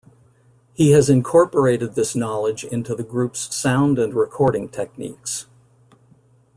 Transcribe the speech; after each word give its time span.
He 0.73 0.93
has 0.93 1.11
incorporated 1.11 1.93
this 1.93 2.15
knowledge 2.15 2.63
into 2.63 2.95
the 2.95 3.03
group's 3.03 3.53
sound 3.53 3.99
and 3.99 4.15
recording 4.15 4.67
techniques. 4.67 5.45